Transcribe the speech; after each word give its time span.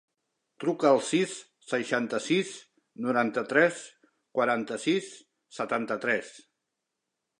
Truca 0.61 0.87
al 0.91 1.01
sis, 1.09 1.35
seixanta-sis, 1.73 2.53
noranta-tres, 3.07 3.83
quaranta-sis, 4.39 5.15
setanta-tres. 5.59 6.33